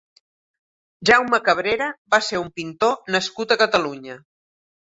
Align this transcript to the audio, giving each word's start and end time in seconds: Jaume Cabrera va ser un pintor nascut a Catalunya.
Jaume 1.09 1.39
Cabrera 1.49 1.91
va 2.15 2.21
ser 2.31 2.41
un 2.47 2.49
pintor 2.61 2.99
nascut 3.17 3.55
a 3.55 3.59
Catalunya. 3.67 4.19